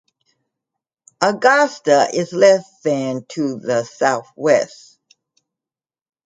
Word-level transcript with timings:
Augusta 1.21 2.07
is 2.11 2.33
less 2.33 2.63
than 2.81 3.23
to 3.29 3.59
the 3.59 3.83
southwest. 3.83 4.97